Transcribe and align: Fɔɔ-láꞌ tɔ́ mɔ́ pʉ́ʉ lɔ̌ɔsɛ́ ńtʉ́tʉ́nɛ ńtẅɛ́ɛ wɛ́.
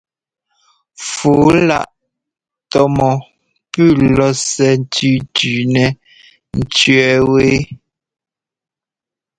Fɔɔ-láꞌ 1.11 1.91
tɔ́ 2.71 2.85
mɔ́ 2.97 3.13
pʉ́ʉ 3.71 3.89
lɔ̌ɔsɛ́ 4.15 4.71
ńtʉ́tʉ́nɛ 4.79 5.85
ńtẅɛ́ɛ 6.57 7.15
wɛ́. 7.31 7.57